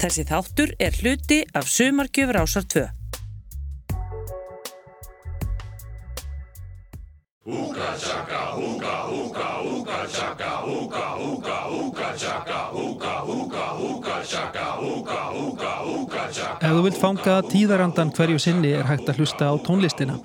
[0.00, 2.86] Þessi þáttur er hluti af Sumarkjöfur ásar 2.
[7.44, 15.20] Úka tjaka, úka, úka, úka tjaka, úka, úka, úka tjaka, úka, úka, úka tjaka, úka,
[15.36, 16.64] úka, úka tjaka.
[16.64, 20.16] Ef þú vilt fanga tíðarandan hverju sinni er hægt að hlusta á tónlistina.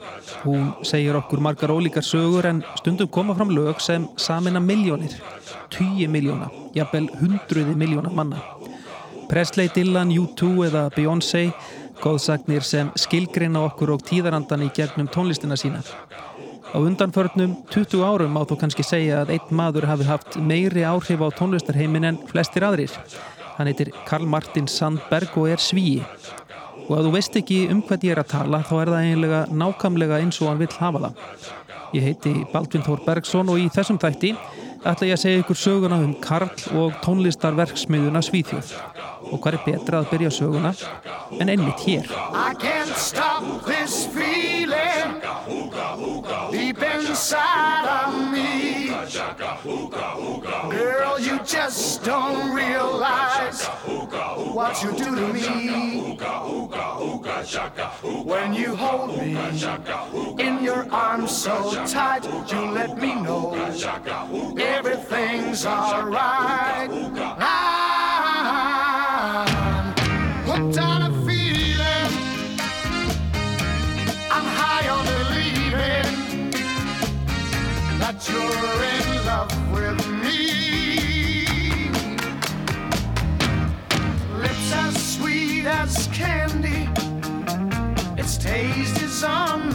[0.48, 5.20] Hún segir okkur margar ólíkar sögur en stundum koma fram lög sem samina miljónir,
[5.68, 8.55] tíu miljóna, jafnvel hundruði miljóna manna.
[9.30, 11.50] Presley, Dylan, U2 eða Beyoncé
[12.04, 15.81] góðsagnir sem skilgreina okkur og tíðarandan í gegnum tónlistina sína.
[16.76, 21.23] Á undanförnum 20 árum á þú kannski segja að einn maður hafi haft meiri áhrif
[21.23, 22.91] á tónlistarheimin en flestir aðrir.
[23.55, 26.03] Hann heitir Karl Martin Sandberg og er svíi.
[26.86, 29.39] Og að þú veist ekki um hvað ég er að tala þá er það eiginlega
[29.64, 31.23] nákamlega eins og hann vill hafa það.
[31.95, 34.36] Ég heiti Baldvin Þór Bergson og í þessum þætti
[34.86, 38.76] ætla ég að segja ykkur söguna um Karl og tónlistarverksmiðuna Svíþjóð
[39.32, 40.74] og hvað er betra að byrja söguna
[41.40, 42.09] en einmitt hér?
[42.34, 45.22] I can't stop this feeling.
[46.52, 48.90] Deep inside of me.
[50.72, 53.66] Girl you just don't realize
[54.54, 56.17] what you do to me.
[58.23, 59.38] When you hold me
[60.39, 63.54] in your arms so tight you let me know
[64.58, 66.89] everything's alright.
[66.89, 67.64] Hooked
[86.16, 86.88] candy,
[88.17, 89.75] its taste is on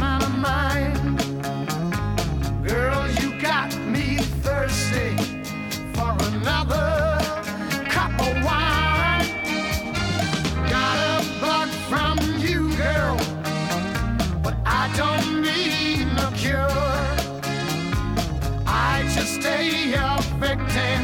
[19.51, 21.03] stay a victim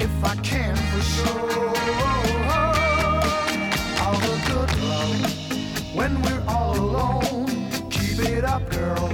[0.00, 1.68] if I can for sure.
[4.02, 7.46] All the good love when we're all alone.
[7.90, 9.08] Keep it up, girl.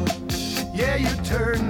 [0.74, 1.69] Yeah, you turn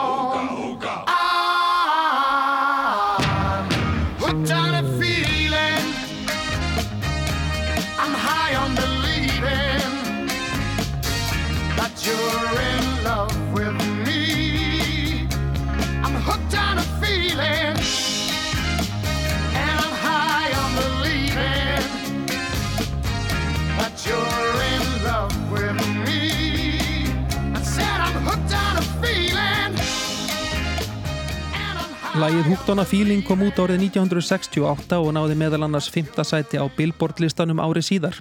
[32.21, 36.19] Lægið Hooked on a Feeling kom út árið 1968 og náði meðal annars 5.
[36.21, 38.19] sæti á Billboard listanum árið síðar.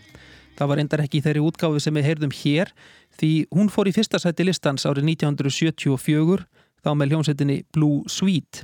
[0.56, 2.72] Það var endar ekki þeirri útgáfi sem við heyrðum hér
[3.20, 6.46] því hún fór í fyrsta sæti listans árið 1974
[6.80, 8.62] þá með hljómsettinni Blue Sweet.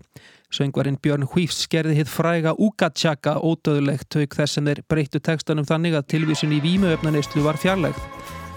[0.49, 5.99] Söngvarinn Björn Hvífs skerði hitt fræga Ugatjaka ódöðulegt tauk þess sem þeir breyttu textanum þannig
[5.99, 8.01] að tilvísun í vímuöfnaneyslu var fjarlægð.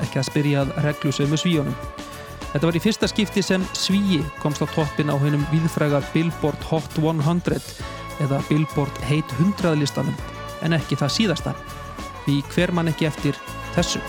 [0.06, 2.07] Ekki að spyrja að reglusömu svíjónum.
[2.50, 6.98] Þetta var í fyrsta skipti sem Svíi komst á toppin á hennum viðfrægar Billboard Hot
[6.98, 7.60] 100
[8.26, 10.18] eða Billboard Hate 100 listanum
[10.66, 11.54] en ekki það síðasta.
[12.26, 13.38] Því hver mann ekki eftir
[13.78, 14.02] þessu.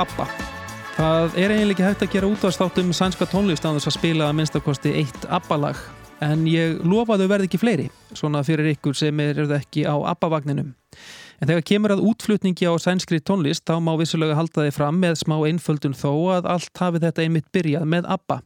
[0.00, 0.26] ABBA.
[0.96, 4.28] Það er eiginlega ekki hægt að gera útvarstátt um sænska tónlist á þess að spila
[4.28, 5.80] að minnstakosti eitt ABBA-lag
[6.24, 7.86] en ég lofaðu verði ekki fleiri,
[8.16, 10.74] svona fyrir ykkur sem eru ekki á ABBA-vagninum.
[11.40, 15.20] En þegar kemur að útflutningi á sænskri tónlist þá má vissulega halda þið fram með
[15.22, 18.40] smá einföldun þó að allt hafi þetta einmitt byrjað með ABBA.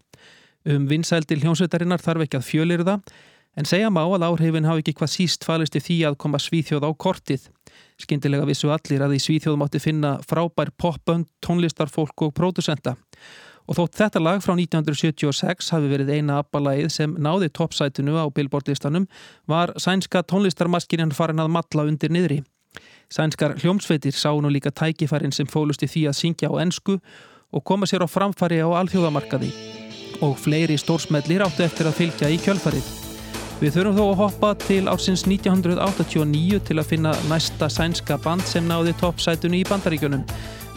[0.70, 3.16] Um vinsældir hljómsveitarinnar þarf ekki að fjölir það
[3.58, 6.86] en segja má að áhrifin hafi ekki hvað síst falist í því að koma svíþjóð
[6.86, 7.50] á kortið.
[8.00, 12.96] Skindilega vissu allir að í Svíþjóð mátti finna frábær popbönd, tónlistarfólk og pródusenta.
[13.64, 19.06] Og þótt þetta lag frá 1976 hafi verið eina abbalægið sem náði toppsætinu á billboardlistanum
[19.48, 22.42] var sænska tónlistarmaskinin farin að matla undir niðri.
[23.08, 26.98] Sænskar hljómsveitir sá nú líka tækifærin sem fólust í því að syngja á ennsku
[27.54, 29.52] og koma sér á framfari á alþjóðamarkaði.
[30.20, 33.03] Og fleiri stórsmellir áttu eftir að fylgja í kjölfarið.
[33.60, 38.66] Við þurfum þó að hoppa til ársins 1989 til að finna næsta sænska band sem
[38.66, 40.24] náði toppsætunni í bandaríkjunum.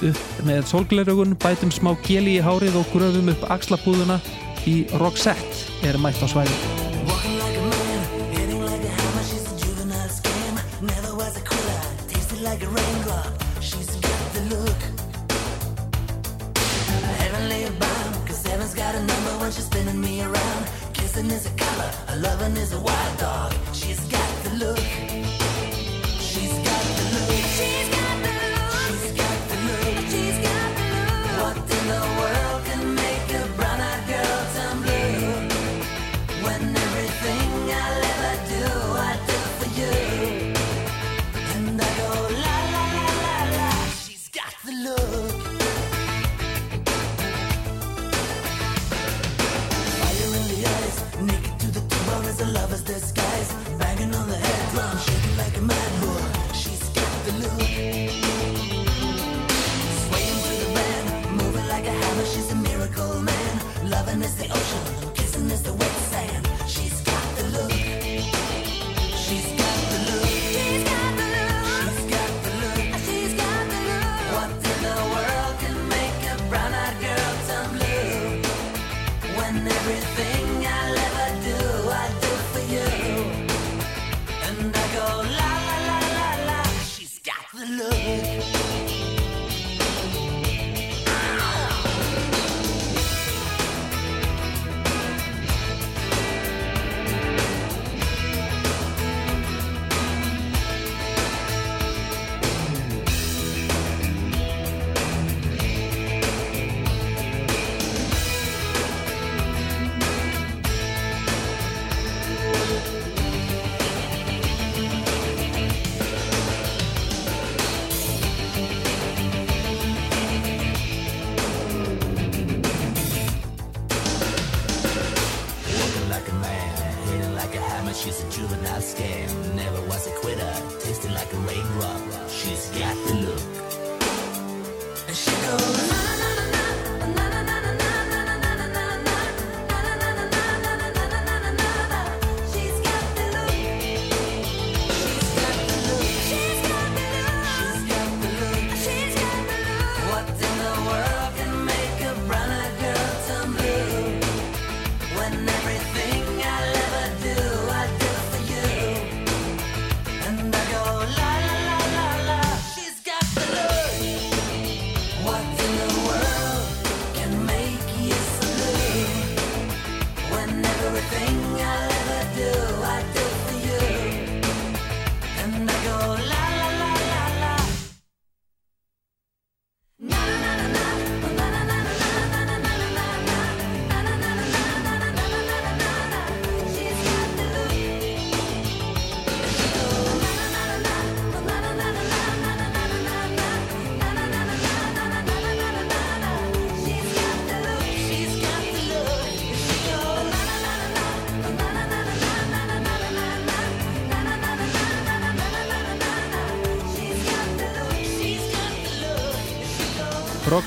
[0.07, 4.19] Upp með solgleraugun, bætum smá geli í hárið og gröfum upp axlapúðuna
[4.69, 6.57] í Roxette er mætt á svæði.
[12.47, 14.81] like a raindrop, she's got the look
[17.19, 20.76] Heavenly bound, cause heaven's got a number when she's spinning me around
[21.17, 23.51] Kissing is a color, a loving is a wild dog.
[23.73, 24.77] She's got the look.
[26.19, 27.31] She's got the look.
[27.57, 28.93] She's got the look.
[29.01, 29.97] She's got the look.
[30.11, 31.41] She's got the look.
[31.41, 32.16] What the world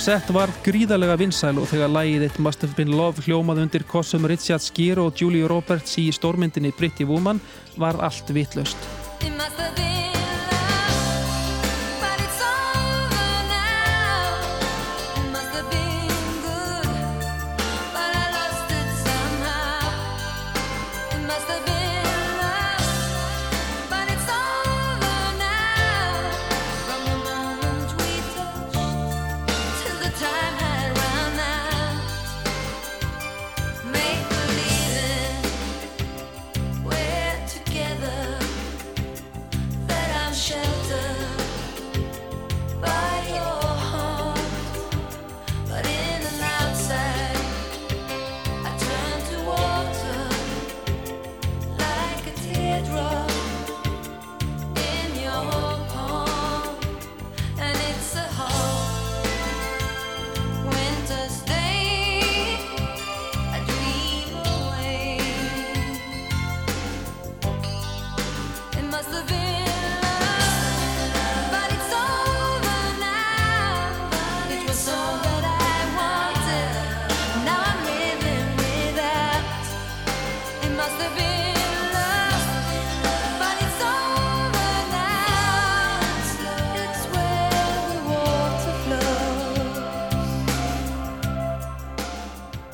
[0.01, 4.25] Roxette var gríðarlega vinsæl og þegar lægið It Must Have Been Love hljómað undir kossum
[4.25, 7.37] Richard Gere og Julie Roberts í stórmyndinni Pretty Woman
[7.77, 8.89] var allt vitlaust.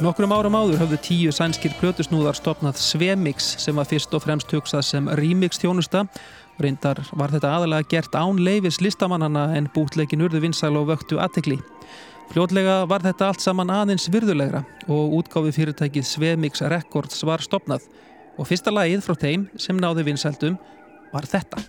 [0.07, 4.85] Nokkrum árum áður höfðu tíu sænskir plötusnúðar stopnað Svemix sem var fyrst og fremst hugsað
[4.87, 6.05] sem remix þjónusta.
[6.63, 11.59] Reyndar var þetta aðalega gert án leifis listamannana en bútleikin urðu vinsæl og vöktu aðtekli.
[12.31, 17.91] Fljótlega var þetta allt saman aðeins virðulegra og útgáfi fyrirtækið Svemix Records var stopnað
[18.39, 20.55] og fyrsta lagið frá þeim sem náði vinsældum
[21.11, 21.67] var þetta.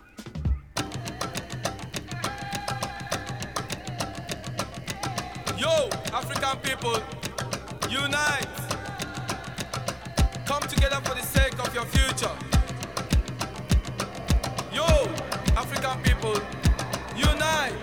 [5.57, 5.73] Yo,
[6.13, 7.01] African people!
[7.89, 8.47] Unite!
[10.45, 12.31] Come together for the sake of your future.
[14.73, 14.83] Yo,
[15.55, 16.35] African people,
[17.15, 17.73] unite!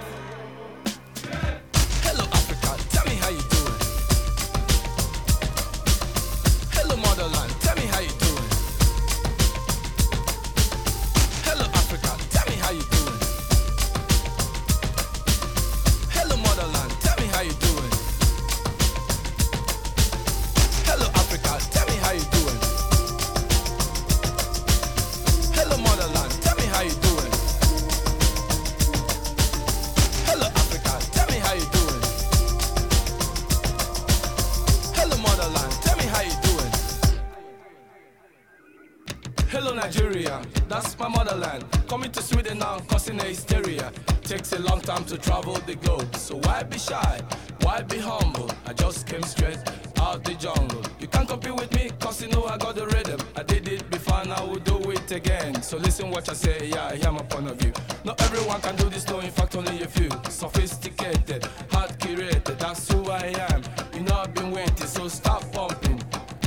[45.14, 47.20] To travel the globe, so why be shy?
[47.60, 48.50] Why be humble?
[48.66, 49.60] I just came straight
[50.00, 50.82] out the jungle.
[50.98, 53.20] You can't compete with me, cause you know I got the rhythm.
[53.36, 55.62] I did it before, and I will do it again.
[55.62, 57.72] So listen what I say, yeah, I hear my point of view.
[58.04, 60.10] Not everyone can do this, no, in fact, only a few.
[60.28, 63.62] Sophisticated, hard curated, that's who I am.
[63.94, 66.02] You know I've been waiting, so stop pumping.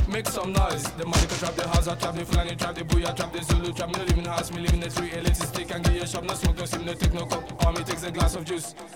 [0.08, 0.84] Make some noise.
[0.98, 3.42] The money can trap the house, I trap the Fulani, trap the Booyah, trap the
[3.44, 5.57] Zulu, trap me, in the house, me live in the street, elitist
[8.48, 8.87] takes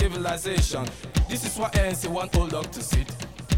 [0.00, 0.84] civilization.
[1.28, 3.08] This is why ANC want old dog to sit.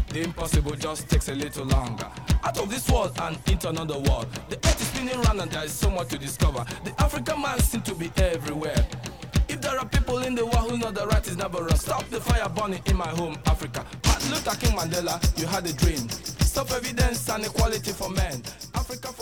[0.09, 2.09] The impossible just takes a little longer.
[2.43, 4.27] Out of this world and into another world.
[4.49, 6.65] The earth is spinning round and there is so much to discover.
[6.83, 8.85] The African man seems to be everywhere.
[9.47, 12.03] If there are people in the world who know the right is never wrong, stop
[12.09, 13.85] the fire burning in my home, Africa.
[14.05, 16.09] Martin Luther King Mandela, you had a dream.
[16.51, 18.43] Stop evidence and equality for men.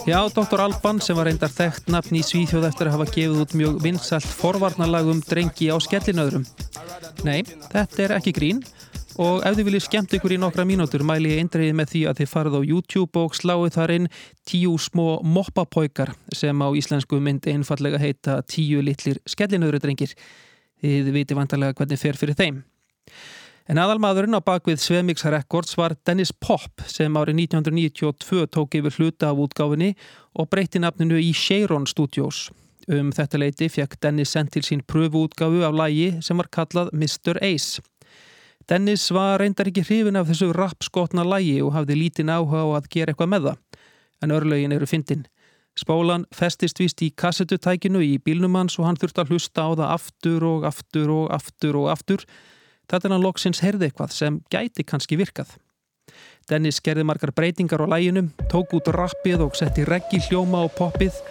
[0.05, 0.59] Já, Dr.
[0.59, 4.25] Alban sem var reyndar þekkt nafn í Svíþjóð eftir að hafa gefið út mjög vinsalt
[4.25, 6.47] forvarnalag um drengi á skellinöðrum.
[7.27, 8.61] Nei, þetta er ekki grín
[9.21, 12.21] og ef þið viljið skemmt ykkur í nokkra mínútur mæli ég eindreiði með því að
[12.21, 14.07] þið farið á YouTube og sláið þar inn
[14.47, 20.15] tíu smó moppapóikar sem á íslensku myndi einfallega heita tíu litlir skellinöðrudrengir.
[20.81, 22.63] Þið viti vantarlega hvernig fer fyrir þeim.
[23.69, 29.29] En aðalmaðurinn á bakvið Svemix Records var Dennis Pop sem árið 1992 tók yfir hluta
[29.29, 29.93] af útgáfinni
[30.33, 32.49] og breytti nafninu í Sharon Studios.
[32.89, 37.37] Um þetta leiti fekk Dennis sendt til sín pröfuútgáfu af lægi sem var kallað Mr.
[37.41, 37.81] Ace.
[38.69, 42.89] Dennis var reyndar ekki hrifin af þessu rapskotna lægi og hafði lítinn áhuga á að
[42.93, 43.61] gera eitthvað með það.
[44.21, 45.27] En örlögin eru fyndin.
[45.77, 49.93] Spólan festist vist í kassetutækinu í bílnum hans og hann þurfti að hlusta á það
[49.95, 52.25] aftur og aftur og aftur og aftur.
[52.89, 55.53] Þetta er hann loksins heyrði eitthvað sem gæti kannski virkað.
[56.49, 61.21] Dennis gerði margar breytingar á læginum, tók út rappið og setti reggi hljóma á poppið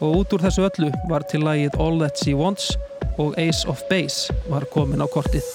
[0.00, 2.74] og út úr þessu öllu var til lægið All That She Wants
[3.18, 5.46] og Ace of Base var komin á kortið.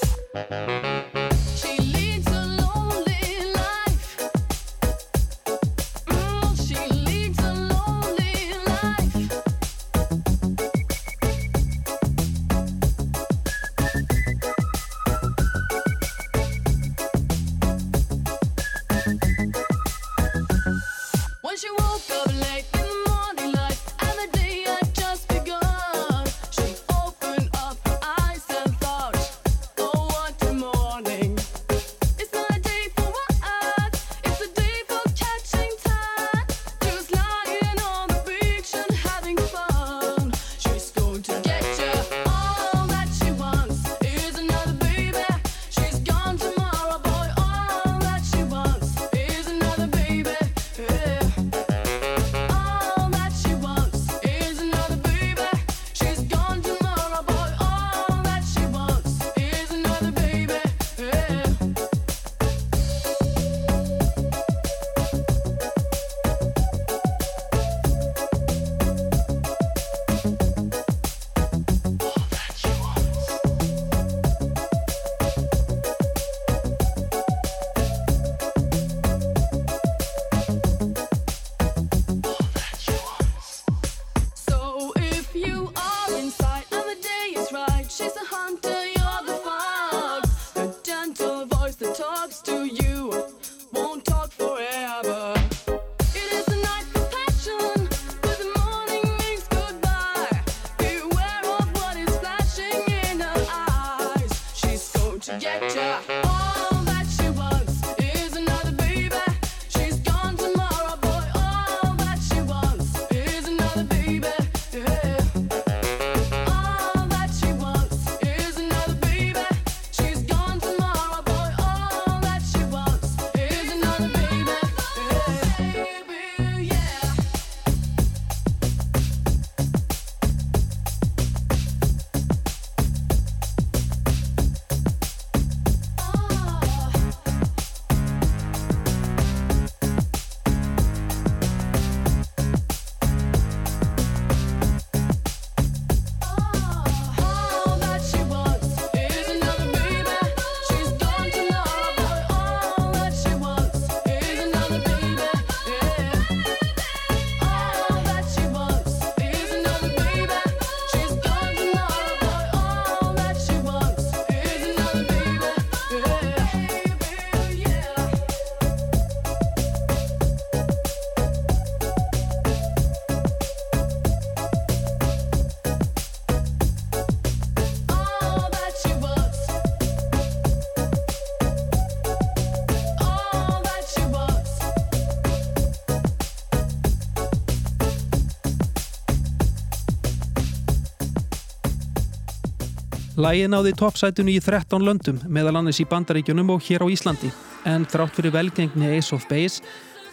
[193.19, 197.27] Lægið náði toppsætunu í 13 löndum, meðal annars í Bandaríkjunum og hér á Íslandi.
[197.67, 199.60] En þrátt fyrir velgengni Ace of Base,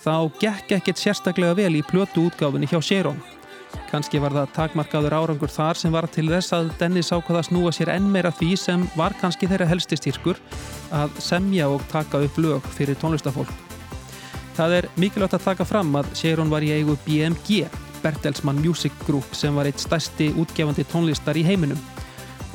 [0.03, 3.21] þá gekk ekkert sérstaklega vel í plötu útgáfinni hjá Sharon.
[3.93, 7.75] Kanski var það takmarkaður árangur þar sem var til þess að Dennis ákvaða að snúa
[7.77, 10.41] sér enn meira því sem var kannski þeirra helstistýrkur
[10.91, 13.53] að semja og taka upp lög fyrir tónlistafólk.
[14.59, 17.69] Það er mikilvægt að taka fram að Sharon var í eigu BMG,
[18.03, 21.79] Bertelsmann Music Group sem var eitt stærsti útgefandi tónlistar í heiminum.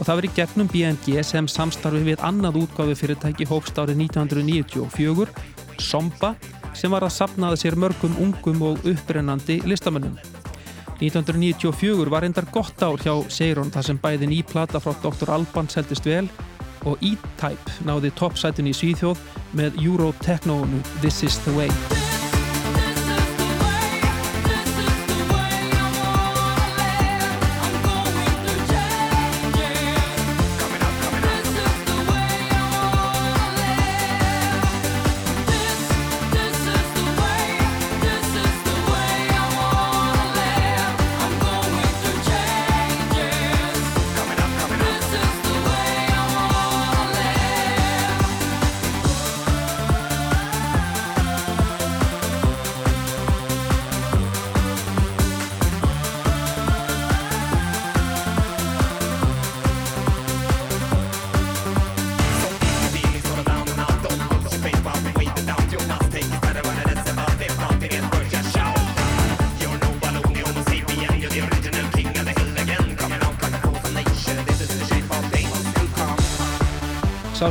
[0.01, 5.29] Og það í gegnum BMG sem samstarfi við annað útgáfi fyrirtæki hófst árið 1994,
[5.77, 6.33] Somba,
[6.73, 10.17] sem var að sapnaða sér mörgum ungum og upprennandi listamönnum.
[11.01, 15.33] 1994 var endar gott ár hjá Seiron þar sem bæði ný plata frá Dr.
[15.37, 16.29] Alban seldist vel
[16.85, 19.21] og E-Type náði toppsætin í Svíþjóð
[19.57, 22.00] með Euro Techno-nu This is the Way.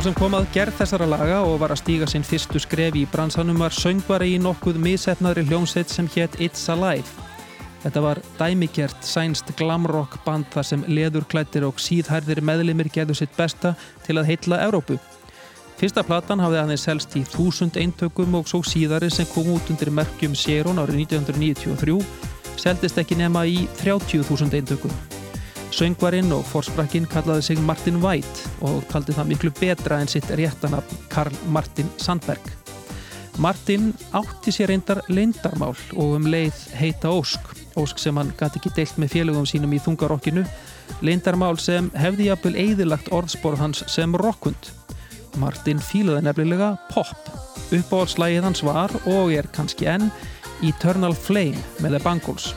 [0.01, 3.59] Sem kom að gerð þessara laga og var að stíga sinn fyrstu skrefi í bransanum
[3.61, 7.05] var söngvari í nokkuð misefnaðri hljómsveit sem hétt It's Alive.
[7.83, 13.75] Þetta var dæmikert sænst glamrock band þar sem leðurklættir og síðhærðir meðlimir gerðu sitt besta
[14.07, 14.97] til að heitla Evrópu.
[15.77, 19.93] Fyrsta platan hafði aðeins selst í þúsund eintökum og svo síðari sem kom út undir
[19.93, 22.01] merkjum Serón árið 1993
[22.57, 25.20] seldist ekki nema í 30.000 eintökum.
[25.71, 31.05] Söngvarinn og forsprakkin kallaði sig Martin White og taldi það miklu betra en sitt réttanafn
[31.11, 32.43] Karl Martin Sandberg.
[33.39, 38.73] Martin átti sér reyndar leindarmál og um leið heita Ósk, Ósk sem hann gæti ekki
[38.75, 40.43] deilt með félögum sínum í þungarokkinu,
[41.07, 44.73] leindarmál sem hefði jafnvel eðilagt orðspor hans sem rockund.
[45.39, 47.31] Martin fílaði nefnilega pop.
[47.71, 50.11] Uppáhaldslægið hans var og er kannski enn
[50.61, 52.51] Eternal Flame með The Bangles.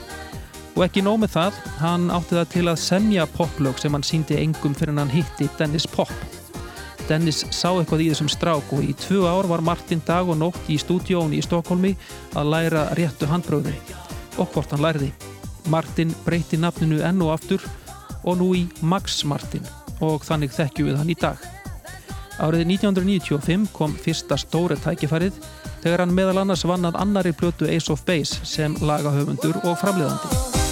[0.75, 4.39] Og ekki nóg með það, hann átti það til að semja poplög sem hann síndi
[4.41, 6.11] engum fyrir hann hitti Dennis Pop.
[7.09, 10.71] Dennis sá eitthvað í þessum strák og í tvö ár var Martin dag og nótt
[10.73, 11.93] í stúdíónu í Stokkólmi
[12.35, 13.77] að læra réttu handbröðin
[14.41, 15.13] og hvort hann lærði.
[15.71, 17.63] Martin breyti nafninu enn og aftur
[18.25, 19.67] og nú í Max Martin
[20.03, 21.39] og þannig þekkju við hann í dag.
[22.43, 25.39] Árið 1995 kom fyrsta stóri tækifærið
[25.85, 30.64] þegar hann meðal annars vann að annari plötu Ace of Base sem lagahöfundur og framleiðandi.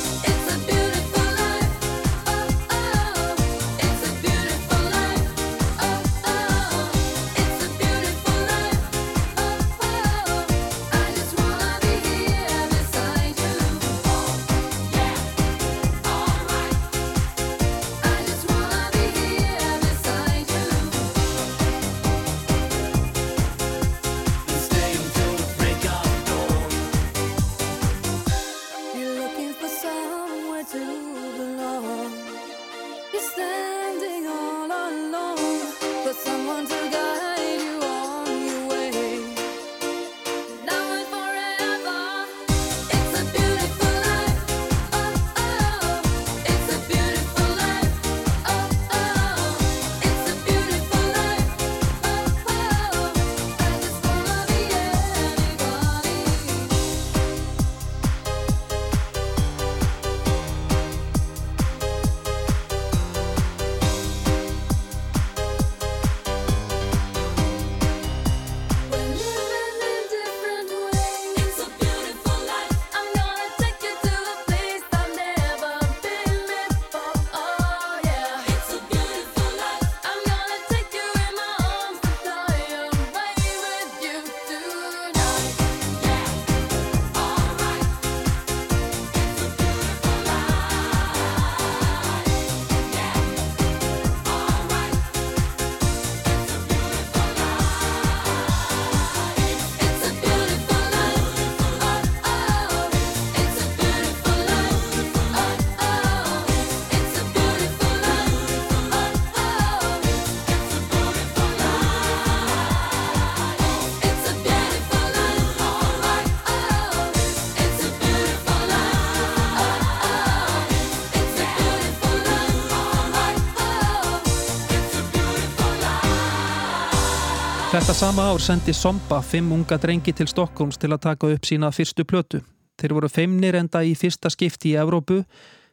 [128.02, 132.02] Sama ár sendi Somba fimm unga drengi til Stokkóms til að taka upp sína fyrstu
[132.02, 132.40] plötu.
[132.74, 135.20] Þeir voru feimnir enda í fyrsta skipti í Evrópu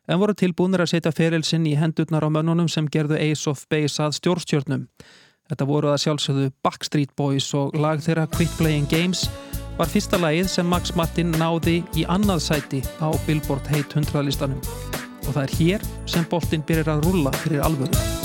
[0.06, 3.98] en voru tilbúinir að setja ferilsinn í hendurnar á mönnunum sem gerðu Ace of Base
[4.06, 4.86] að stjórnstjörnum.
[5.50, 9.26] Þetta voru að sjálfsögðu Backstreet Boys og lag þeirra Quit Playing Games
[9.82, 14.62] var fyrsta lagið sem Max Martin náði í annað sæti á Billboard Hate 100 listanum.
[15.26, 18.19] Og það er hér sem boltinn byrjar að rúlla fyrir alvöru.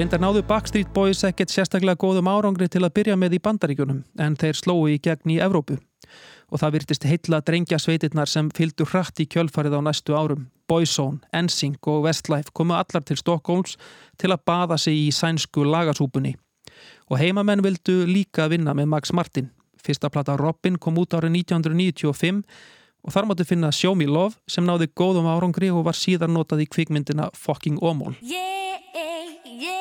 [0.00, 4.36] Reyndar náðu Backstreet Boys ekkert sérstaklega góðum árangri til að byrja með í bandaríkjunum en
[4.40, 5.74] þeir slói í gegn í Evrópu.
[6.48, 10.46] Og það virtist heilla drengja sveitirnar sem fylgdu hratt í kjölfarið á næstu árum.
[10.72, 13.76] Boyzone, NSYNC og Westlife komu allar til Stockholms
[14.16, 16.32] til að baða sig í sænsku lagasúpunni.
[17.12, 19.50] Og heimamenn vildu líka vinna með Max Martin.
[19.84, 22.40] Fyrsta plata Robin kom út árið 1995
[23.04, 26.64] og þar máttu finna Show Me Love sem náði góðum árangri og var síðar notað
[26.64, 28.16] í kvikmyndina Fucking Omol.
[28.24, 29.79] Yeah, yeah.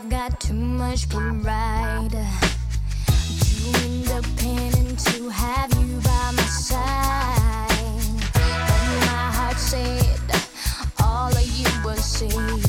[0.00, 2.10] I've got too much pride.
[3.40, 7.68] Too independent to have you by my side.
[8.32, 10.20] But my heart said
[11.02, 12.67] all of you were safe.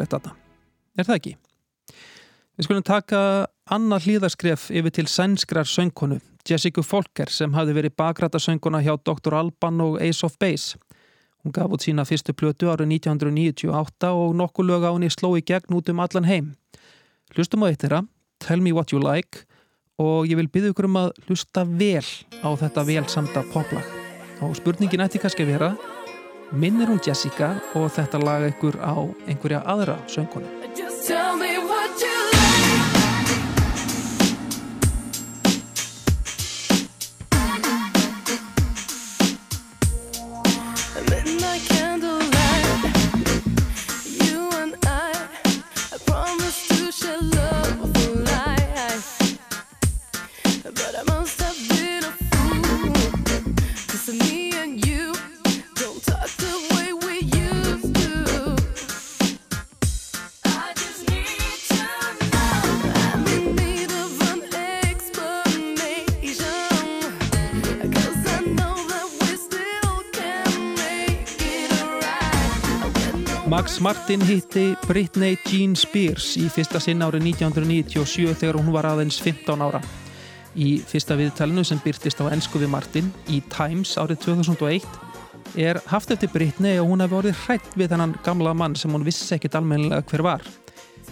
[0.00, 0.36] Kunnulegt þarna.
[0.98, 1.36] Er það ekki?
[2.56, 3.20] Við skulum taka
[3.70, 9.34] annað hlýðarskref yfir til sænskrar söngkonu, Jessica Folker, sem hafði verið bakrætasönguna hjá Dr.
[9.34, 10.78] Alban og Ace of Base.
[11.40, 15.44] Hún gaf út sína fyrstu plötu árið 1998 og nokkuð lög á henni sló í
[15.44, 16.50] gegn út um allan heim.
[17.32, 18.04] Hlustum á eitt þeirra,
[18.40, 19.46] Tell Me What You Like,
[20.00, 22.04] og ég vil byggja ykkur um að hlusta vel
[22.44, 23.86] á þetta vel samta poplag.
[24.44, 25.72] Og spurningin ætti kannski að vera,
[26.52, 28.94] minnir hún Jessica og þetta laga ykkur á
[29.26, 30.46] einhverja aðra söngkonu?
[30.76, 32.09] Just tell me what you
[73.60, 79.18] Max Martin hitti Britney Jean Spears í fyrsta sinn árið 1997 þegar hún var aðeins
[79.20, 79.82] 15 ára.
[80.56, 84.86] Í fyrsta viðtalinu sem byrtist á ennsku við Martin í Times árið 2001
[85.60, 89.04] er haft eftir Britney og hún hefði orðið hrætt við þennan gamla mann sem hún
[89.04, 90.46] vissi ekkit almennilega hver var.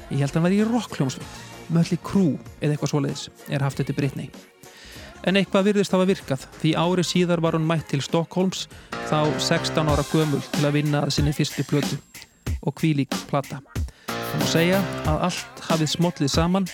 [0.08, 1.34] Ég held að hann var í rockljómsveit,
[1.68, 2.30] Möllí Crew
[2.62, 4.30] eða eitthvað svoleiðis er haft eftir Britney.
[5.28, 8.70] En eitthvað virðist hafa virkað því ári síðar var hún mætt til Stockholms
[9.10, 12.00] þá 16 ára gömul til að vinna að sinni fyrstu plötu
[12.62, 13.62] og kvílík plata.
[14.08, 16.68] Það má segja að allt hafið smollið saman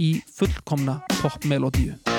[0.00, 2.09] í fullkomna popmelodíu.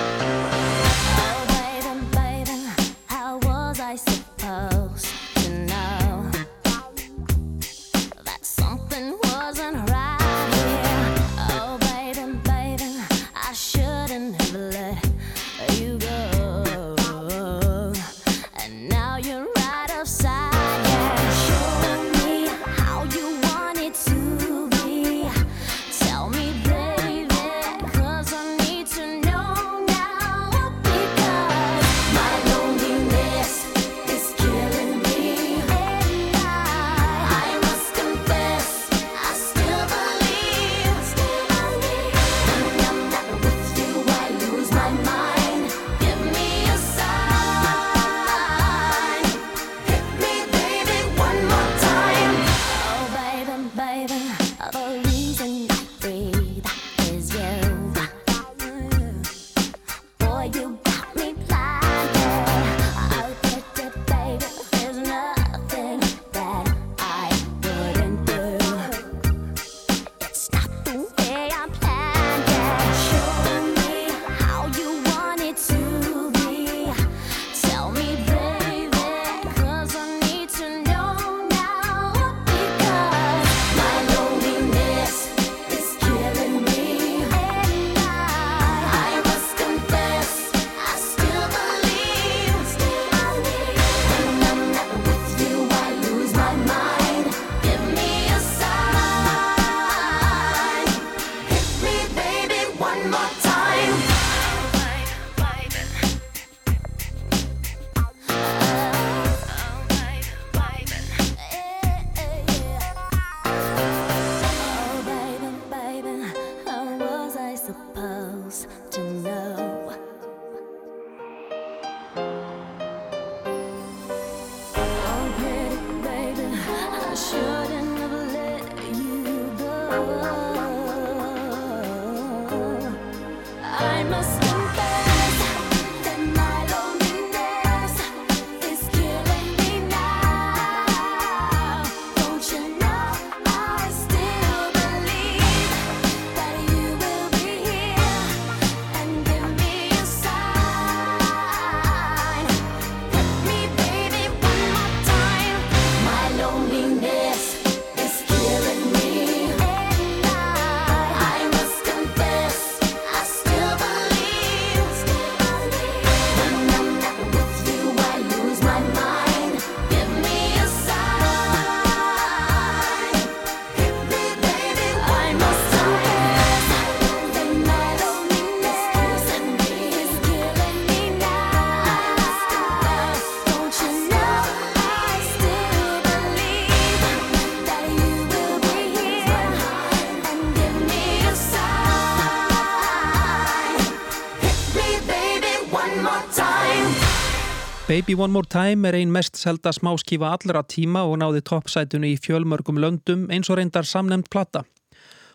[197.91, 202.19] Baby One More Time er ein mest selda smáskífa allra tíma og náði toppsætunu í
[202.23, 204.61] fjölmörgum löndum eins og reyndar samnefnd plata.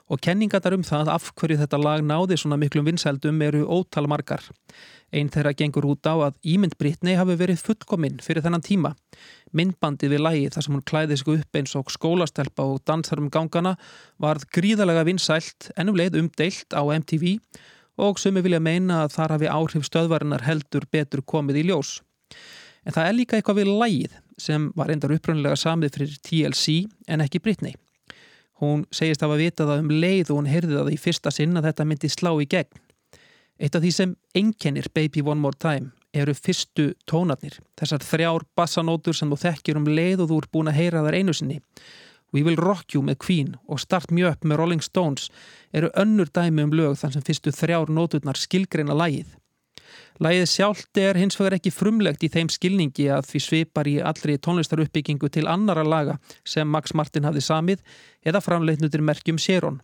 [0.09, 4.41] Og kenningatar um það af hverju þetta lag náði svona miklum vinsældum eru ótal margar.
[5.13, 8.95] Einn þeirra gengur út á að ímynd Britney hafi verið fullkominn fyrir þennan tíma.
[9.53, 13.29] Myndbandið við lagi þar sem hún klæði sig upp eins og skólastelpa og dansar um
[13.29, 13.77] gangana
[14.17, 17.37] varð gríðalega vinsælt ennum leið umdeilt á MTV
[18.01, 21.99] og sumi vilja meina að þar hafi áhrif stöðvarinnar heldur betur komið í ljós.
[22.87, 26.77] En það er líka eitthvað við lagið sem var endar upprönnulega samið fyrir TLC
[27.09, 27.75] en ekki Britney.
[28.61, 31.71] Hún segist hafa vitað það um leið og hún heyrði það í fyrsta sinn að
[31.71, 32.83] þetta myndi slá í gegn.
[33.57, 39.17] Eitt af því sem einkennir Baby One More Time eru fyrstu tónarnir, þessar þrjár bassanótur
[39.17, 41.59] sem þú þekkir um leið og þú ert búin að heyra þar einu sinni.
[42.33, 45.29] We Will Rock You með Queen og Start Me Up með Rolling Stones
[45.77, 49.29] eru önnur dæmi um lög þar sem fyrstu þrjár nóturnar skilgreina lagið.
[50.23, 54.39] Lagið sjálft er hins vegar ekki frumlegt í þeim skilningi að því svipar í allri
[54.41, 57.85] tónlistaruppbyggingu til annara laga sem Max Martin hafði samið
[58.25, 59.83] eða framleitnutir merkjum Sharon.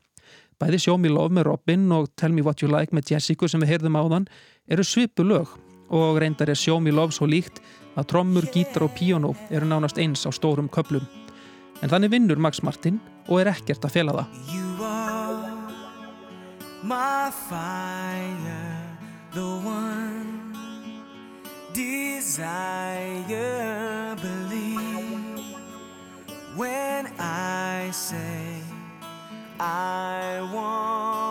[0.63, 3.61] Bæði Show Me Love með Robin og Tell Me What You Like með Jessica sem
[3.63, 4.29] við heyrðum áðan
[4.71, 5.53] eru svipu lög
[5.93, 7.61] og reyndar er Show Me Love svo líkt
[7.99, 11.05] að trommur, gítar og píónó eru nánast eins á stórum köplum.
[11.83, 14.29] En þannig vinnur Max Martin og er ekkert að fela það.
[19.33, 20.53] The one
[21.73, 23.25] desire.
[24.21, 25.41] Believe
[26.55, 28.61] when I say
[29.59, 31.22] I want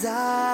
[0.00, 0.47] desire.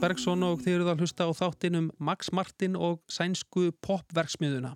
[0.00, 4.72] Bergson og þið eruð að hlusta á þáttinn um Max Martin og sænsku popverksmiðuna.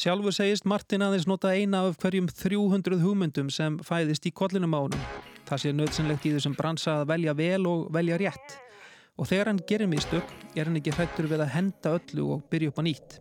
[0.00, 4.80] Sjálfur segist Martin aðeins nota eina af hverjum 300 hugmyndum sem fæðist í kollinum á
[4.80, 5.04] honum.
[5.44, 8.56] Það sé nöðsynlegt í þessum bransa að velja vel og velja rétt.
[9.20, 12.72] Og þegar hann gerir mistök er hann ekki hrættur við að henda öllu og byrja
[12.72, 13.18] upp á nýtt.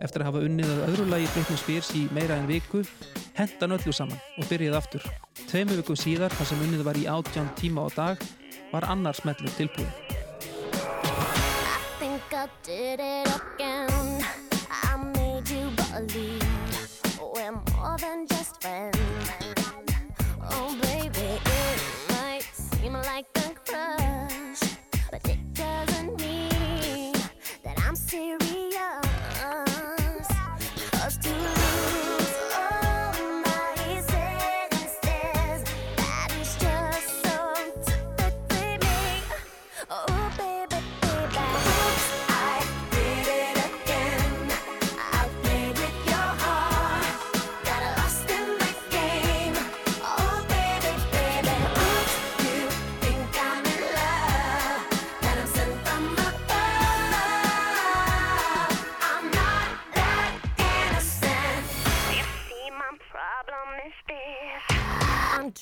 [0.00, 2.80] Eftir að hafa unnið að öðru lagi Britney Spears í meira en viku,
[3.36, 5.10] henda hann öllu saman og byrjaði aftur.
[5.50, 8.30] Tveimu viku síðar, þar sem unnið var í átján tíma á dag,
[8.72, 9.92] var annar smellur tilbúin.
[11.04, 14.24] I think I did it again.
[14.70, 16.42] I made you believe
[17.34, 18.98] we're more than just friends.
[20.50, 21.80] Oh, baby, it
[22.10, 24.76] might seem like a crush,
[25.10, 27.12] but it doesn't mean
[27.62, 28.47] that I'm serious.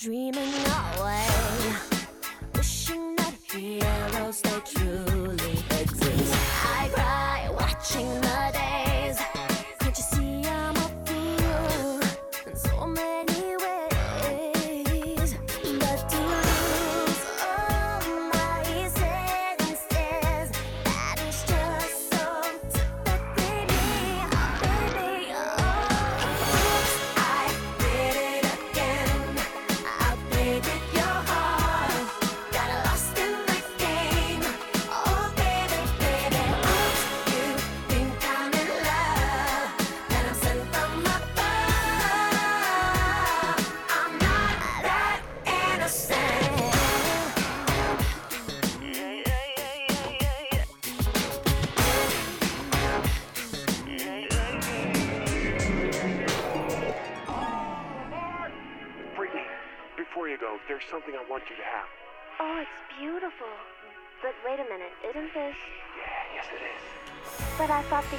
[0.00, 0.52] Dreaming
[0.98, 1.26] away.
[2.54, 4.60] Wishing that heroes they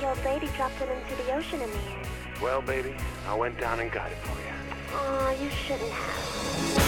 [0.07, 2.07] old lady dropped into the ocean in the end.
[2.41, 2.95] Well, baby,
[3.27, 4.53] I went down and got it for you.
[4.93, 6.86] Oh, you shouldn't have.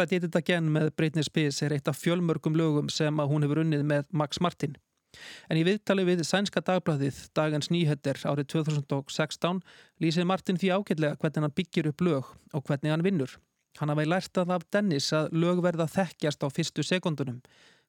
[0.00, 3.34] Oops, I Did It Again með Britney Spears er eitt af fjölmörgum lögum sem að
[3.34, 4.78] hún hefur unnið með Max Martin.
[5.52, 9.60] En í viðtali við Sænska dagbladið Dagens Nýheter árið 2016
[10.00, 13.34] lýsið Martin því ágætlega hvernig hann byggir upp lög og hvernig hann vinnur.
[13.76, 17.42] Hann hafi lært að af Dennis að lög verða þekkjast á fyrstu sekundunum.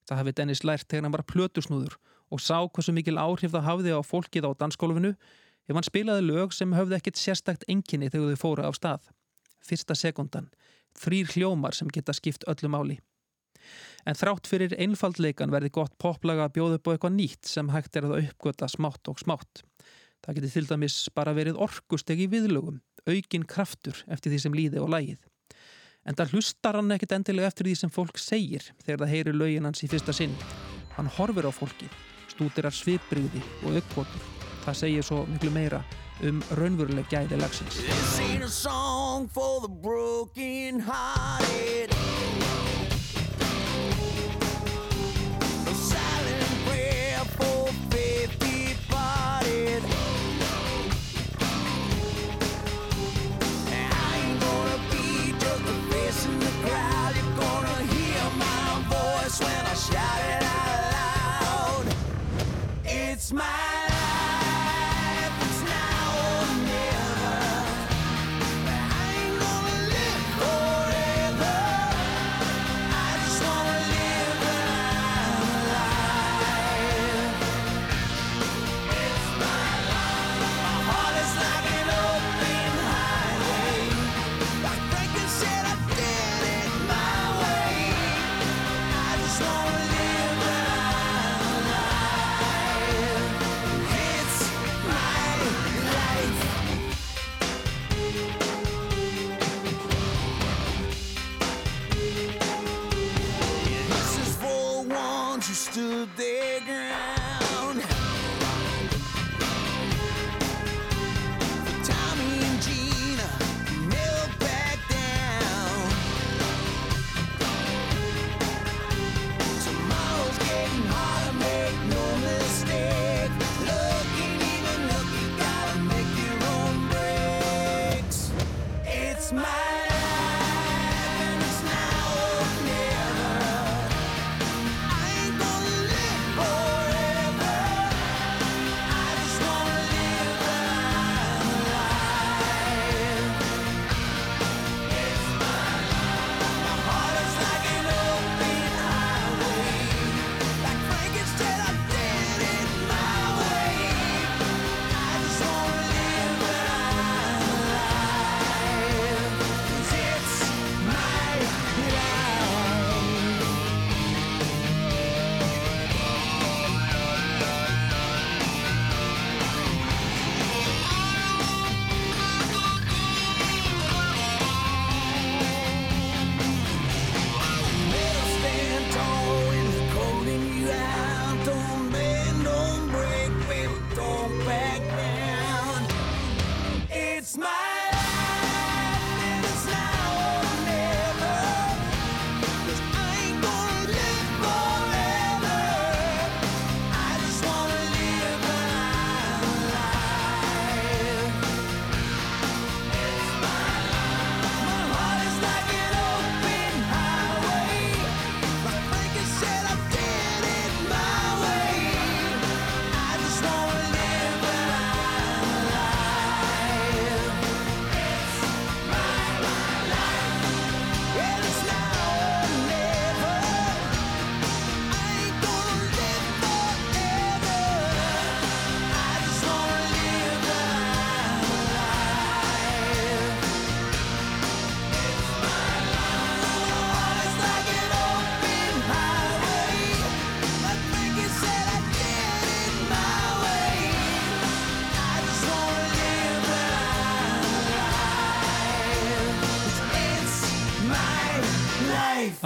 [0.04, 1.96] Það hafi Dennis lært þegar hann var plötusnúður
[2.28, 6.52] og sá hversu mikil áhrif það hafði á fólkið á dansgólfinu ef hann spilaði lög
[6.52, 9.08] sem höfði ekkit sérstakt enginni þegar þau fóru af stað.
[9.64, 10.52] Fyrsta sekundan
[11.00, 13.00] þrýr hljómar sem geta skipt öllu máli.
[14.08, 17.98] En þrátt fyrir einfaldleikan verði gott poplaga að bjóða upp á eitthvað nýtt sem hægt
[18.00, 19.62] er að uppgöta smátt og smátt.
[20.22, 24.82] Það geti til dæmis bara verið orkusteg í viðlögum, aukin kraftur eftir því sem líði
[24.82, 25.22] og lægið.
[26.06, 29.70] En það hlustar hann ekkit endilega eftir því sem fólk segir þegar það heyri lögin
[29.70, 30.34] hans í fyrsta sinn.
[30.98, 31.94] Hann horfir á fólkið,
[32.34, 34.30] stúdirar svipbriði og uppkvotur.
[34.66, 35.82] Það segir svo miklu meira
[36.28, 37.82] um raunveruleg gæði lagsins.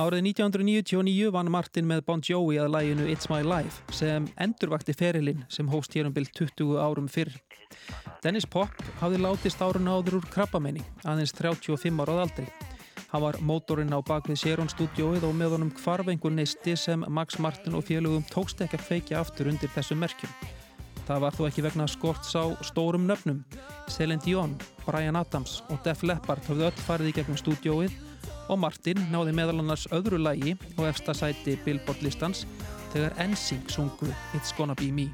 [0.05, 5.41] Árið 1999 vann Martin með Bon Jovi að læginu It's My Life sem endurvakti ferilinn
[5.49, 7.31] sem hóst hér um byllt 20 árum fyrr.
[8.21, 12.45] Dennis Popp hafði látist árun áður úr krabbamenni, aðeins 35 árað aldri.
[13.09, 17.79] Hann var mótorinn á bakvið Sérón stúdióið og með honum hvarfengur neisti sem Max Martin
[17.79, 20.35] og félögum tókst ekki að feikja aftur undir þessu merkjum.
[21.05, 23.41] Það var þó ekki vegna skorts á stórum nöfnum.
[23.89, 24.53] Celine Dion,
[24.85, 27.97] Brian Adams og Def Leppard höfðu öll farið í gegnum stúdióið
[28.49, 32.45] og Martin náði meðal annars öðru lægi á efstasæti Billboard listans
[32.93, 35.09] þegar Ensing sungu It's Gonna Be Me.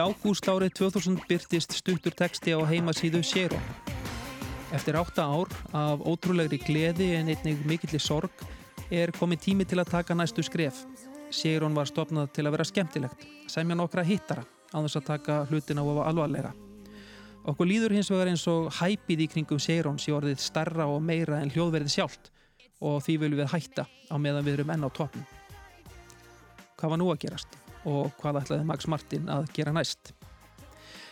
[0.00, 3.62] Ágúst árið 2000 byrtist stuttur texti á heimasíðu Sharon.
[4.72, 8.30] Eftir átta ár af ótrúlegri gleði en einnig mikilli sorg
[8.90, 10.82] er komið tími til að taka næstu skref.
[11.30, 15.84] Sharon var stopnað til að vera skemmtilegt, semja nokkra hittara á þess að taka hlutina
[15.84, 16.52] of alvarlega.
[17.50, 21.40] Okkur líður hins vegar eins og hæpið í kringum Sharon sé orðið starra og meira
[21.40, 22.32] en hljóðverðið sjálft
[22.80, 25.26] og því viljum við hætta á meðan við erum enn á toppnum.
[26.80, 30.12] Hvað var nú að gerast og hvað ætlaði Max Martin að gera næst?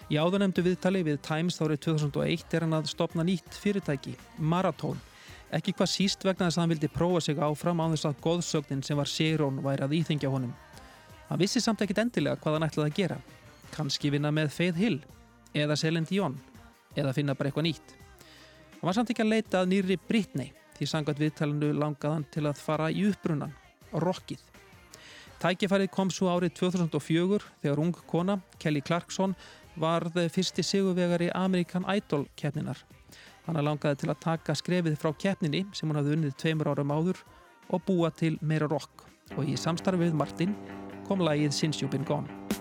[0.08, 4.96] Í áðunemdu viðtali við Times árið 2001 er hann að stopna nýtt fyrirtæki, Marathon.
[5.52, 8.80] Ekki hvað síst vegna þess að hann vildi prófa sig áfram á þess að góðsögnin
[8.84, 10.54] sem var Sharon væri að íþingja honum.
[11.28, 13.20] Hann vissi samt ekkit endilega hvað hann ætlaði að gera.
[13.74, 15.02] Kanski vinna með Faith Hill,
[15.52, 16.40] eða Celine Dion,
[16.96, 17.96] eða finna bara eitthvað nýtt.
[18.78, 22.64] Hann var samt ekki að leita að nýri Britney, því sangat viðtalinu langaðan til að
[22.64, 23.52] fara í uppbrunnan,
[23.92, 24.47] rockið.
[25.38, 29.36] Tækifærið kom svo árið 2004 þegar ung kona, Kelly Clarkson,
[29.78, 32.82] varð fyrsti sigurvegari American Idol keppninar.
[33.46, 37.22] Hanna langaði til að taka skrefið frá keppninni sem hún hafði unnið tveimur árum áður
[37.70, 40.56] og búa til meira rock og í samstarfi við Martin
[41.06, 42.57] kom lagið Since You've Been Gone.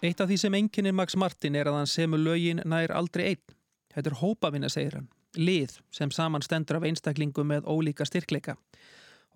[0.00, 3.56] Eitt af því sem einkennir Max Martin er að hann semur lögin nær aldrei einn.
[3.92, 5.10] Þetta er hópavinna, segir hann.
[5.36, 8.56] Lið sem saman stendur af einstaklingum með ólíka styrkleika.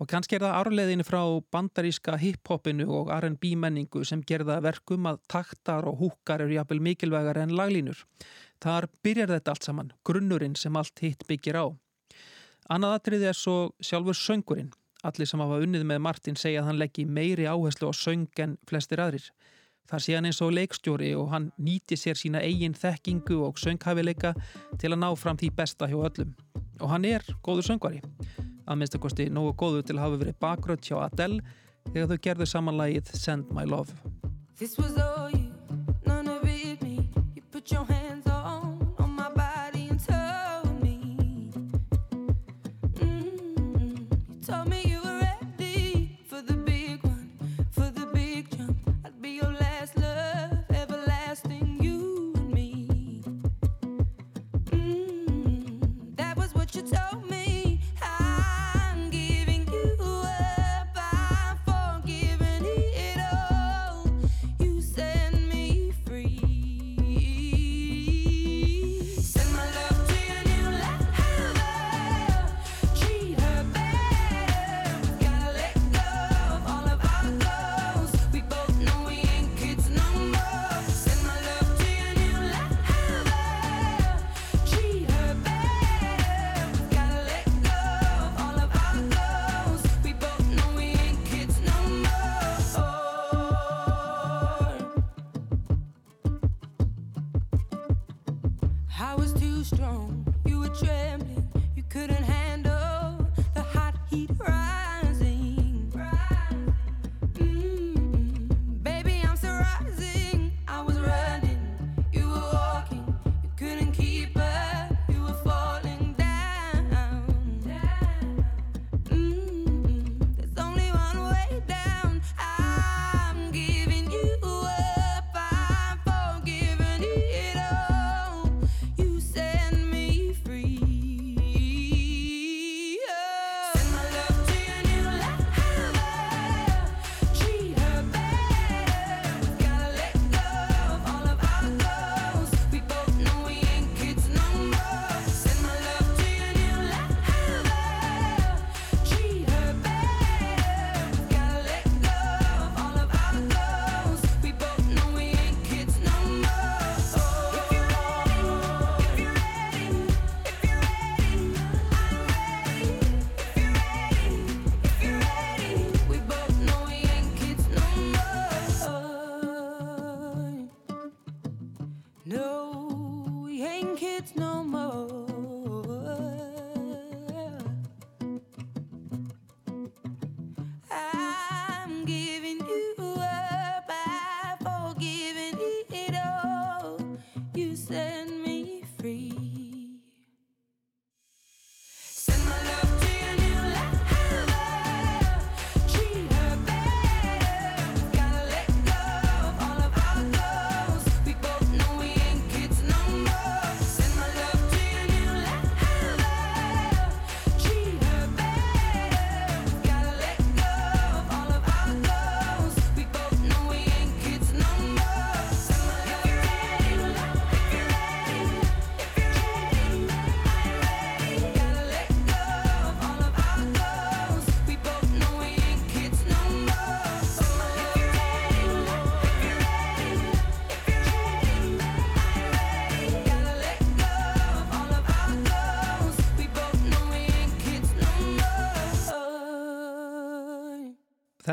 [0.01, 1.21] Og kannski er það árleðin frá
[1.53, 7.39] bandaríska hip-hopinu og R&B menningu sem gerða verkum að taktar og húkar eru jafnvel mikilvægar
[7.43, 8.01] en laglínur.
[8.59, 11.65] Þar byrjar þetta allt saman, grunnurinn sem allt hitt byggir á.
[12.73, 14.73] Annað atriði er svo sjálfur söngurinn.
[15.05, 18.57] Allir sem hafa unnið með Martin segja að hann leggi meiri áherslu á söng en
[18.65, 19.29] flestir aðrir.
[19.85, 24.33] Þar sé hann eins og leikstjóri og hann nýti sér sína eigin þekkingu og sönghafileika
[24.81, 26.31] til að ná fram því besta hjá öllum.
[26.81, 28.01] Og hann er góður söngvari.
[28.65, 31.43] Að minnstakosti nógu góður til að hafa verið bakrött hjá Adele
[31.91, 33.93] þegar þau gerðu samanlægið Send My Love.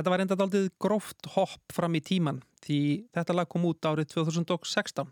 [0.03, 2.78] þetta var enda daldið gróft hopp fram í tíman því
[3.14, 5.11] þetta lag kom út árið 2016.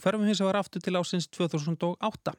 [0.00, 2.32] Hverfum hins var aftur til ásins 2008.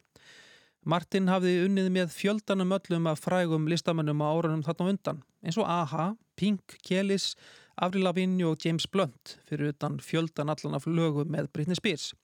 [0.89, 5.69] Martin hafði unnið með fjöldanum öllum af frægum listamennum á árunum þarna undan eins og
[5.69, 7.35] A.H., Pink, Kelis,
[7.77, 12.15] Avril Lavigne og James Blunt fyrir utan fjöldan allan af lögu með Britney Spears.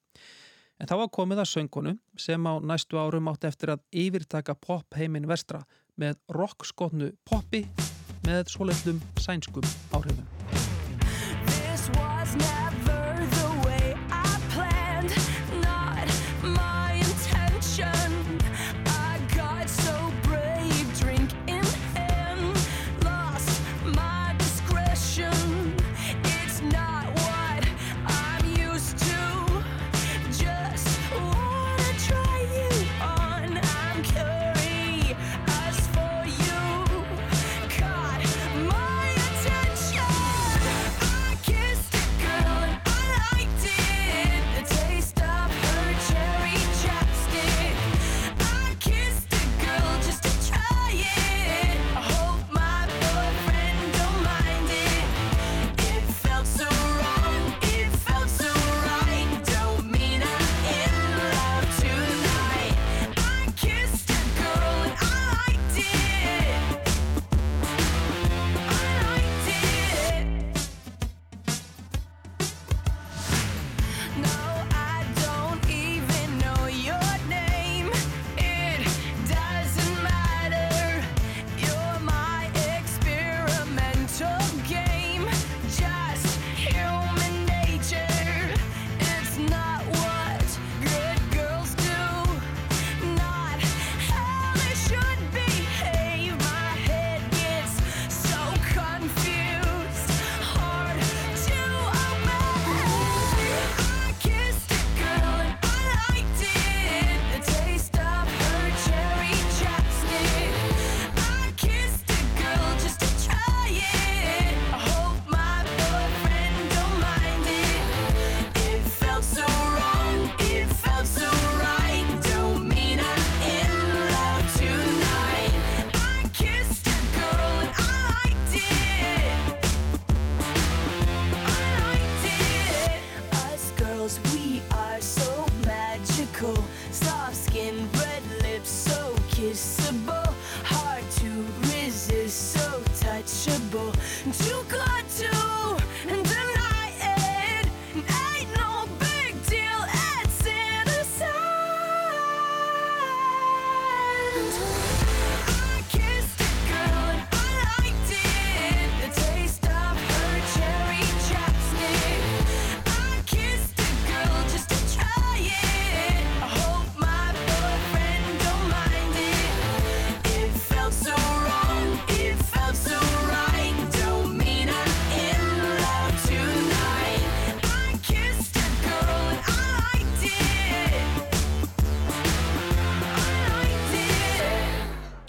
[0.81, 4.97] En þá var komið að söngunu sem á næstu árum átt eftir að yfirtaka pop
[4.97, 5.61] heiminn vestra
[5.97, 7.65] með rockskotnu poppi
[8.27, 10.25] með svoleiðlum sænskum áhrifum.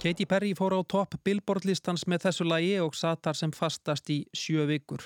[0.09, 4.65] Katy Perry fór á topp billboardlistans með þessu lagi og satar sem fastast í sjö
[4.65, 5.03] vikur.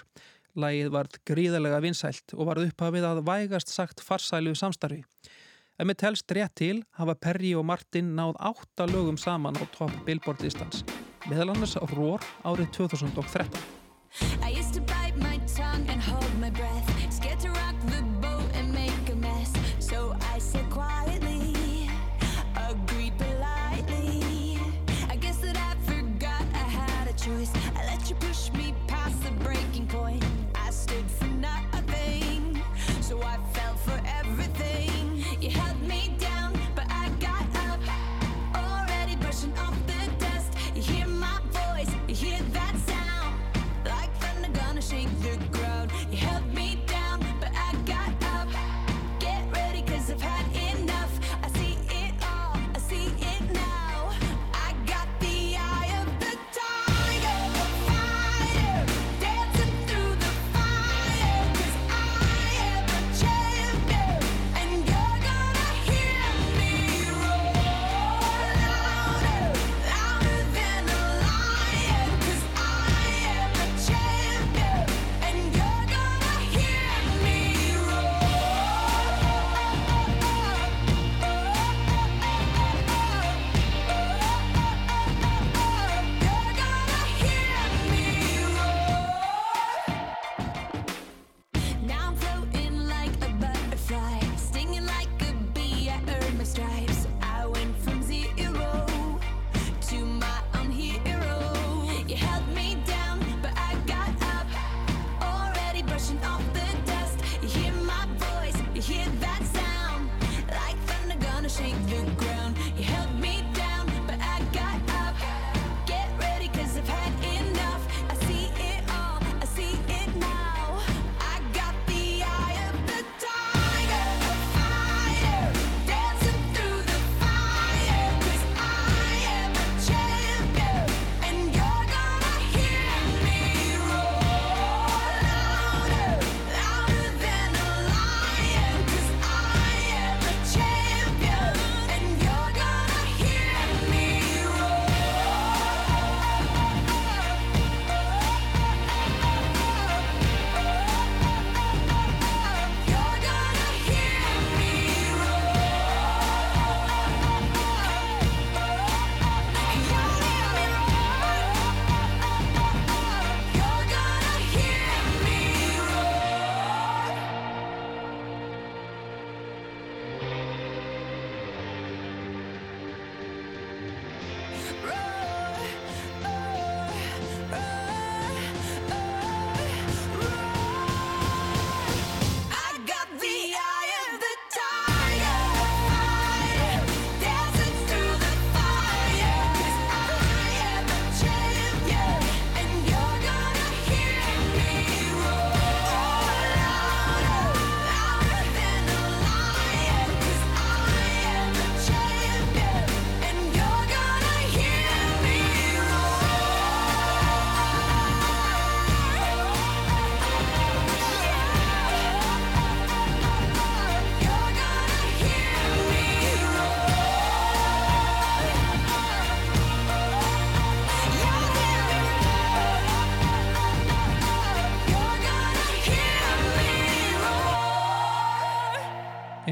[0.55, 5.03] Lagið varð gríðarlega vinsælt og varð upphafið að vægast sagt farsælu samstarfi.
[5.75, 9.91] En með telst rétt til hafa Perry og Martin náð átta lögum saman á topp
[10.07, 10.87] billboardlistans,
[11.27, 13.51] meðal annars á Rór árið 2013.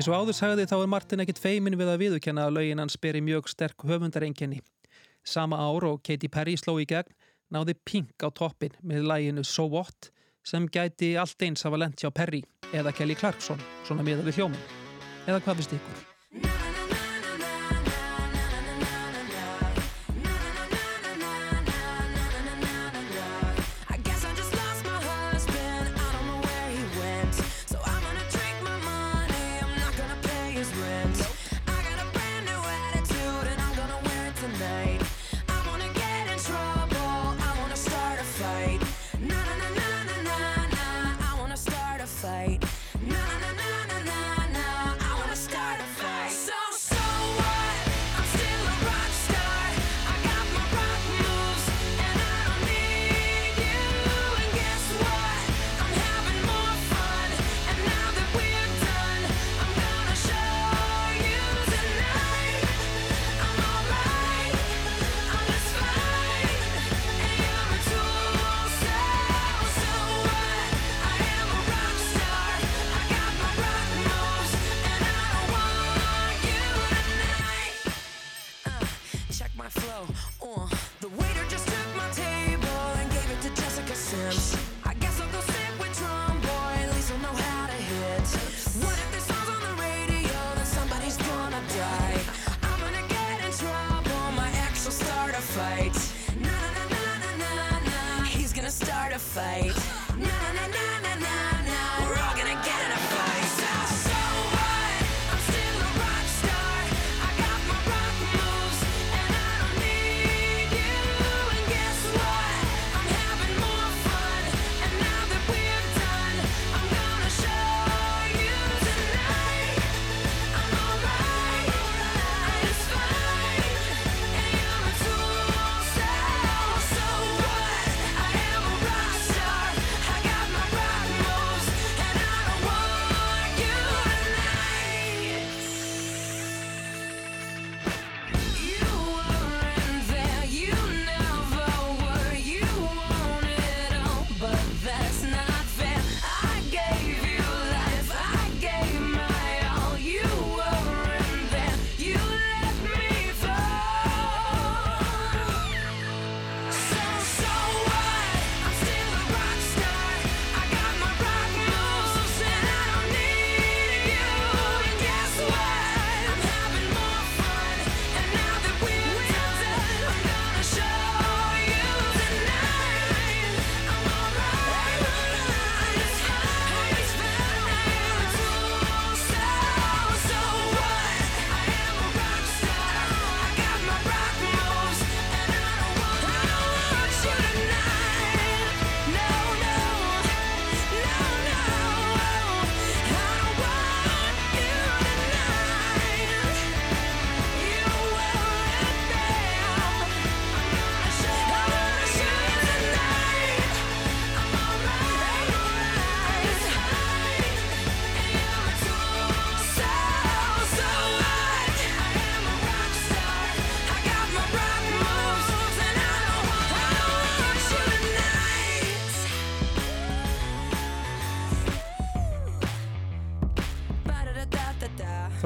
[0.02, 2.96] Eins og áður sagði þá er Martin ekkit feimin við að viðukenna að laugin hans
[2.98, 4.64] beri mjög sterk höfundarenginni.
[5.22, 7.14] Sama ár og Katy Perry sló í gegn
[7.54, 10.10] náði Pink á toppin með læginu So What
[10.42, 12.42] sem gæti allt eins af Valentia Perry
[12.74, 14.68] eða Kelly Clarkson svona miða við hljóminn.
[15.30, 16.71] Eða hvað finnst ykkur?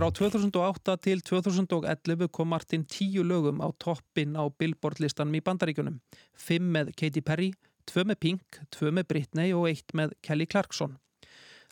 [0.06, 5.96] Frá 2008 til 2011 kom Martin tíu lögum á toppin á Billboard-listanum í Bandaríkunum.
[6.38, 7.48] Fimm með Katy Perry,
[7.90, 11.00] tvö með Pink, tvö með Britney og eitt með Kelly Clarkson.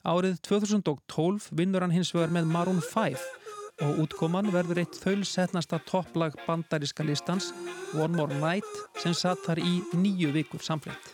[0.01, 3.22] Árið 2012 vinnur hann hins vegar með Maroon 5
[3.85, 7.53] og útkoman verður eitt þaulsetnasta topplag bandaríska listans
[7.93, 8.65] One More Night
[8.97, 11.14] sem satt þar í nýju vikur samfleytt.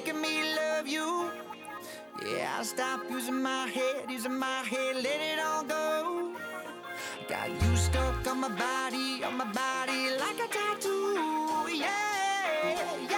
[0.00, 1.30] Making me love you.
[2.24, 6.32] Yeah, I stop using my head, using my head, let it all go.
[7.28, 11.68] Got you stuck on my body, on my body like a tattoo.
[11.68, 11.90] Yeah,
[12.64, 13.09] yeah,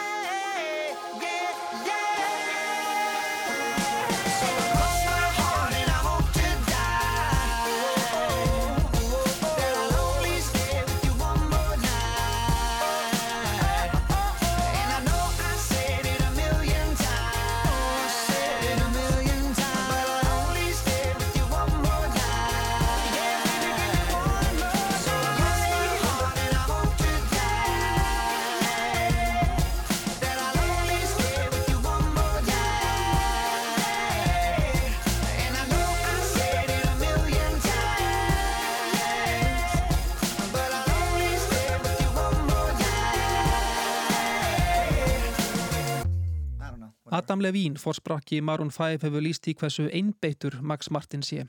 [47.12, 51.42] Adam Levine, fórsprakki Maroon 5, hefur líst í hversu einbeittur Max Martin sé.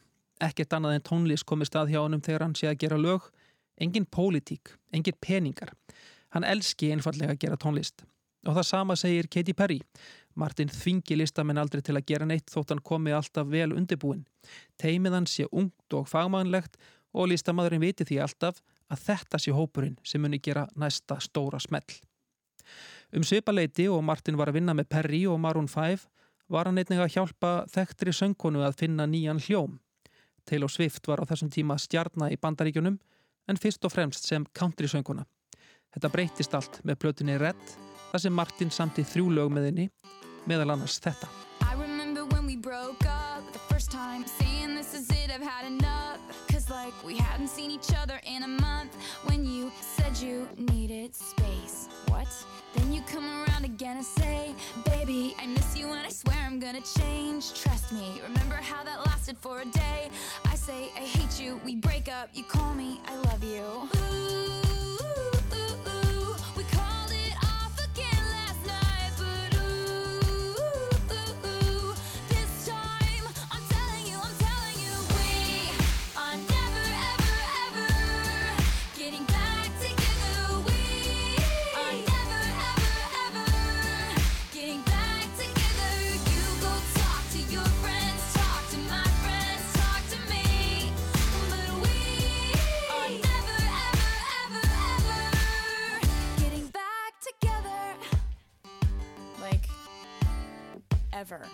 [0.43, 3.29] Ekkert annað en tónlist komið stað hjá honum þegar hann sé að gera lög.
[3.79, 5.71] Engin pólitík, engin peningar.
[6.35, 8.03] Hann elski einfallega að gera tónlist.
[8.43, 9.79] Og það sama segir Katy Perry.
[10.35, 14.25] Martin þvingi listamenn aldrei til að gera neitt þótt hann komi alltaf vel undirbúin.
[14.75, 16.75] Teimið hann sé ungt og fagmannlegt
[17.15, 18.59] og listamadurinn viti því alltaf
[18.91, 21.87] að þetta sé hópurinn sem muni gera næsta stóra smell.
[23.13, 26.07] Um svipaleiti og Martin var að vinna með Perry og Maroon 5
[26.49, 29.75] var hann einnig að hjálpa þekktri söngkonu að finna nýjan hljóm.
[30.49, 32.97] Taylor Swift var á þessum tíma stjarnar í bandaríkjunum
[33.47, 35.27] en fyrst og fremst sem country söngkona.
[35.93, 37.61] Þetta breytist allt með plötinni Red
[38.09, 39.89] þar sem Martin samti þrjú lög með henni
[40.49, 41.29] meðal annars þetta.
[46.69, 48.95] Like we hadn't seen each other in a month
[49.25, 51.92] When you said you needed space
[52.23, 52.45] what?
[52.73, 54.55] Then you come around again and say,
[54.85, 57.53] Baby, I miss you and I swear I'm gonna change.
[57.53, 60.09] Trust me, remember how that lasted for a day?
[60.45, 63.89] I say, I hate you, we break up, you call me, I love you.
[64.11, 64.62] Ooh.
[101.25, 101.45] forever.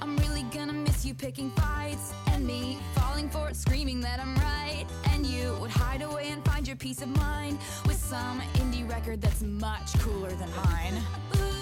[0.00, 4.34] I'm really gonna miss you picking fights and me falling for it, screaming that I'm
[4.36, 4.86] right.
[5.10, 9.20] And you would hide away and find your peace of mind with some indie record
[9.20, 11.02] that's much cooler than mine.
[11.36, 11.59] Ooh.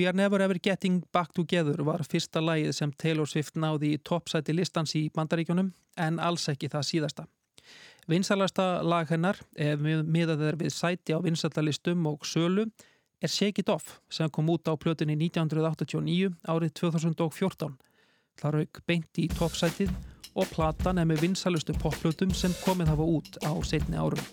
[0.00, 3.98] We Are Never Ever Getting Back Together var fyrsta lagið sem Taylor Swift náði í
[4.00, 5.66] toppsæti listans í bandaríkjunum
[6.00, 7.26] en alls ekki það síðasta.
[8.08, 12.64] Vinsalasta lag hennar, ef miðað er við sæti á vinsallalistum og sölu,
[13.20, 17.76] er Shake It Off sem kom út á plötunni 1989 árið 2014.
[18.40, 19.92] Það rauk beint í toppsætið
[20.32, 24.24] og platan er með vinsalustu popplötum sem komið hafa út á setni árum.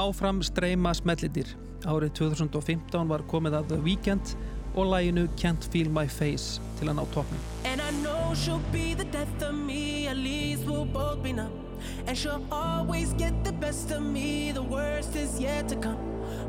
[0.00, 1.52] áfram streyma smellitir.
[1.88, 4.32] Árið 2015 var komið að The Weeknd
[4.78, 7.40] og læginu Can't Feel My Face til að ná toppnum.
[7.64, 11.52] And I know she'll be the death of me, at least we'll both be numb.
[12.06, 15.98] And she'll always get the best of me, the worst is yet to come.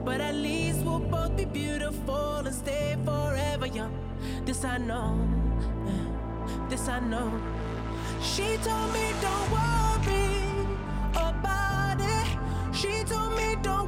[0.05, 3.93] But at least we'll both be beautiful and stay forever young.
[4.45, 5.17] This I know,
[6.69, 7.31] this I know.
[8.21, 10.20] She told me don't worry.
[12.81, 13.80] She told me don't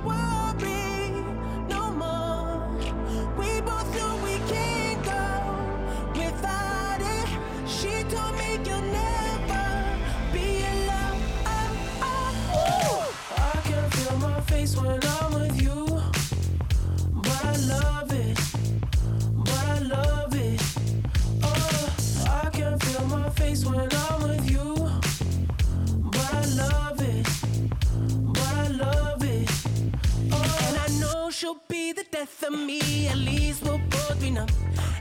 [32.23, 34.47] death of me, at least we'll both be numb.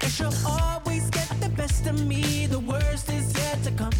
[0.00, 3.92] And she'll always get the best of me, the worst is yet to come.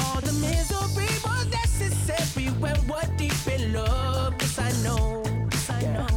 [0.00, 4.34] All the misery was necessary when we're deep in love.
[4.40, 5.22] Yes, I know,
[5.52, 6.12] yes, I know,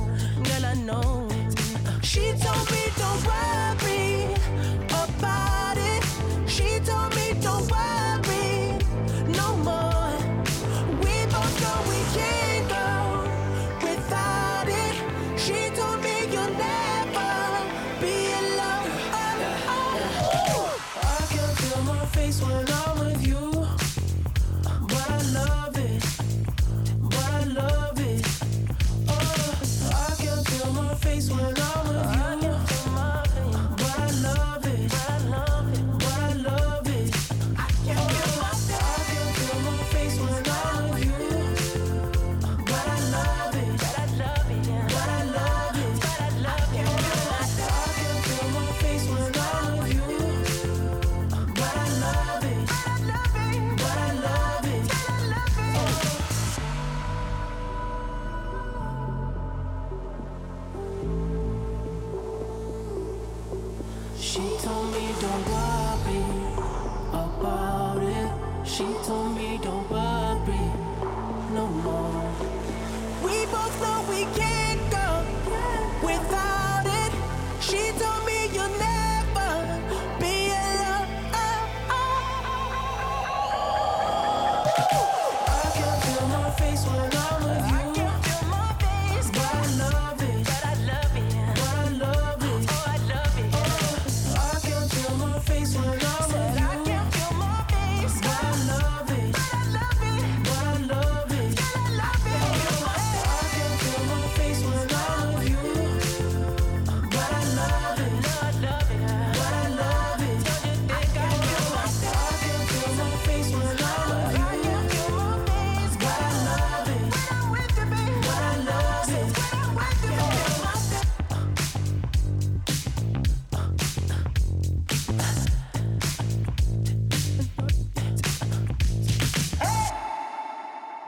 [0.45, 1.27] girl, I know.
[2.02, 3.85] She told me don't worry.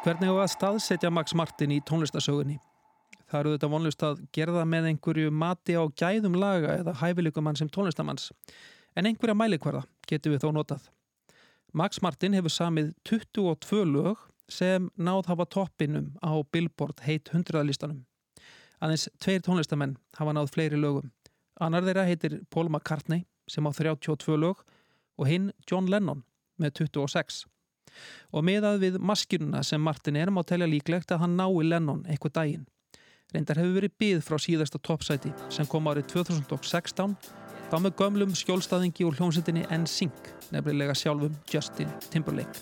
[0.08, 2.54] Hvernig á að staðsetja Max Martin í tónlistasögunni?
[3.28, 7.60] Það eru þetta vonlust að gera það með einhverju mati á gæðum laga eða hæfileikumann
[7.60, 8.30] sem tónlistamanns.
[8.96, 10.86] En einhverja mælikvarða getum við þó notað.
[11.76, 18.00] Max Martin hefur samið 22 lög sem náð hafa toppinum á Billboard heit 100 listanum.
[18.80, 21.12] Aðeins tveir tónlistamenn hafa náð fleiri lögum.
[21.60, 24.64] Annar þeirra heitir Paul McCartney sem á 32 lög
[25.20, 26.24] og hinn John Lennon
[26.56, 27.44] með 26.
[28.34, 32.36] Og meðað við maskjununa sem Martin er má telja líklegt að hann nái Lennon eitthvað
[32.40, 32.66] daginn.
[33.34, 37.16] Reyndar hefur verið byð frá síðasta toppsæti sem kom árið 2016
[37.68, 42.56] þá með gömlum skjólstaðingi úr hljómsveitinni NSYNC, nefnilega sjálfum Justin Timberlake.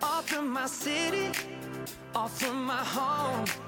[0.00, 1.32] Off from my city,
[2.14, 3.67] off from my home.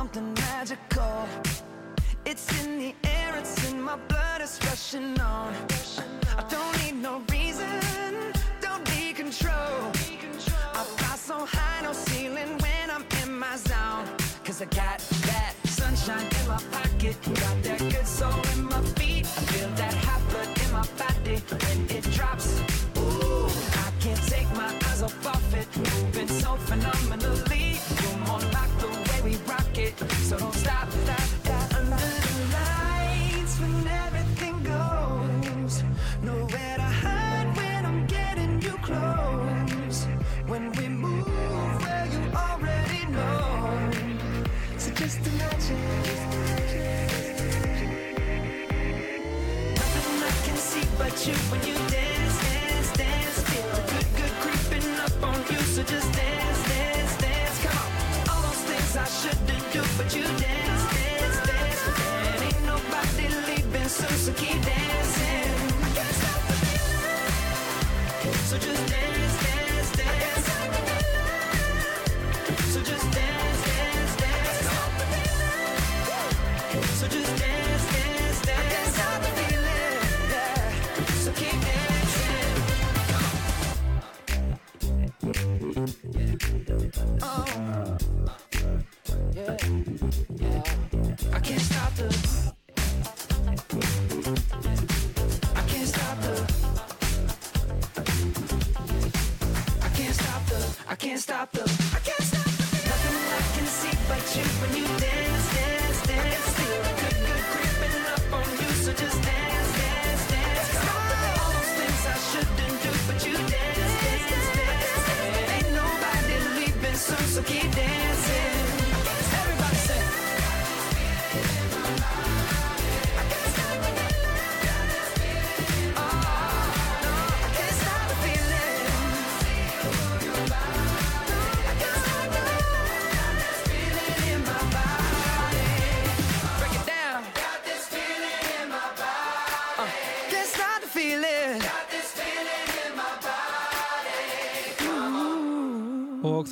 [0.00, 1.28] Something magical.
[2.24, 5.52] It's in the air, it's in my blood, it's rushing on.
[6.38, 7.68] I don't need no reason,
[8.62, 9.76] don't need control.
[10.78, 14.06] I fly so high, no ceiling when I'm in my zone.
[14.42, 14.98] Cause I got
[15.28, 19.26] that sunshine in my pocket, got that good soul in my feet.
[19.38, 22.48] I feel that hot blood in my body when it drops.
[22.96, 23.50] Ooh,
[23.86, 27.69] I can't take my eyes off of it, moving so phenomenally.
[30.08, 31.74] So don't stop, stop, stop.
[31.74, 35.82] Under the lights when everything goes,
[36.22, 40.06] nowhere to hide when I'm getting you close.
[40.46, 41.26] When we move,
[42.12, 43.90] you already know.
[44.78, 45.78] So just imagine.
[49.74, 53.42] Nothing I can see but you when you dance, dance, dance.
[53.48, 55.60] Feel the good, good creeping up on you.
[55.74, 56.49] So just dance,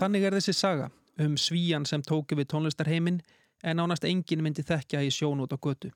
[0.08, 0.86] þannig er þessi saga
[1.20, 3.18] um svíjan sem tóku við tónlistarheiminn
[3.68, 5.90] en ánast enginn myndi þekkja í sjón út á götu.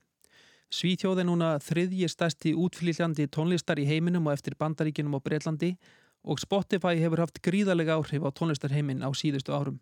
[0.72, 5.70] Svíþjóð er núna þriðji stærsti útflýljandi tónlistar í heiminum og eftir bandaríkinum og Breitlandi
[6.28, 9.80] og Spotify hefur haft gríðarlega áhrif á tónlistarheiminn á síðustu árum.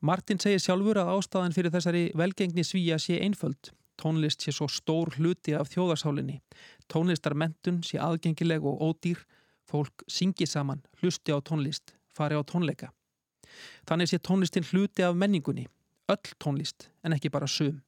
[0.00, 3.74] Martin segir sjálfur að ástæðan fyrir þessari velgengni svíja sé einföld.
[4.00, 6.40] Tónlist sé svo stór hluti af þjóðarsálinni.
[6.88, 9.20] Tónlistarmentun sé aðgengileg og ódýr.
[9.68, 12.92] Fólk syngi saman, hlusti á tónlist, fari á tónleika.
[13.88, 15.66] Þannig sé tónlistin hluti af menningunni,
[16.12, 17.82] öll tónlist en ekki bara sum.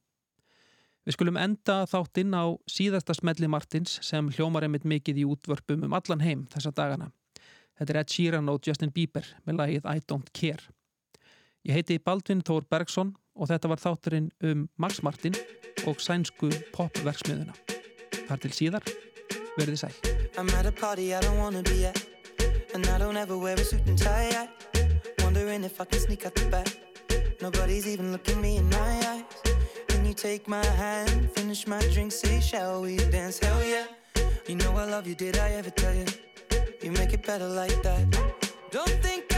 [1.07, 5.93] Við skulum enda þáttinn á síðasta smelli Martins sem hljómar einmitt mikið í útvörpum um
[5.95, 7.07] allan heim þessa dagana.
[7.79, 10.63] Þetta er Ed Sheeran og Justin Bieber með lagið I Don't Care.
[11.63, 15.35] Ég heiti Baldvin Þór Bergson og þetta var þátturinn um Max Martin
[15.87, 17.55] og sænsku popverksmiðuna.
[18.27, 18.83] Þar til síðar,
[19.55, 19.95] verðið sæl.
[25.37, 26.67] Wondering if I can sneak out the back.
[27.41, 29.23] Nobody's even looking me in my eyes.
[29.87, 33.37] Can you take my hand, finish my drink, say, shall we dance?
[33.39, 33.85] Hell yeah.
[34.47, 36.05] You know I love you, did I ever tell you?
[36.81, 38.03] You make it better like that.
[38.71, 39.36] Don't think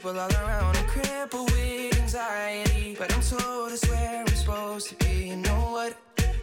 [0.00, 2.96] people all around, I'm crippled with anxiety.
[2.98, 5.28] But I'm told it's where I'm supposed to be.
[5.28, 5.94] You know what?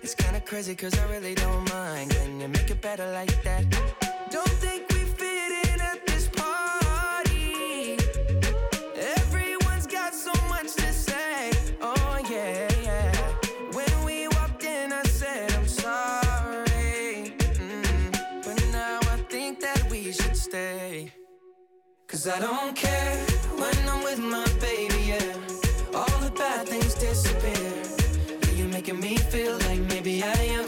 [0.03, 2.11] It's kinda crazy, cause I really don't mind.
[2.11, 3.63] Can you make it better like that?
[4.29, 7.97] Don't think we fit in at this party.
[9.17, 11.51] Everyone's got so much to say.
[11.81, 13.11] Oh, yeah, yeah.
[13.77, 17.33] When we walked in, I said, I'm sorry.
[17.65, 21.11] Mm, But now I think that we should stay.
[22.07, 23.36] Cause I don't care
[28.87, 30.67] making me feel like maybe I am